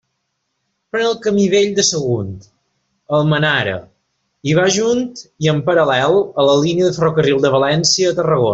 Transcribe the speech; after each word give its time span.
Pren 0.93 1.07
el 1.09 1.17
camí 1.25 1.43
Vell 1.53 1.75
de 1.79 1.85
Sagunt-Almenara, 1.89 3.75
i 4.53 4.57
va 4.61 4.67
junt 4.79 5.05
i 5.47 5.53
en 5.55 5.61
paral·lel 5.69 6.19
a 6.21 6.47
la 6.51 6.57
línia 6.65 6.89
de 6.91 6.97
ferrocarril 6.99 7.45
de 7.47 7.55
València 7.59 8.15
a 8.15 8.21
Tarragona. 8.23 8.49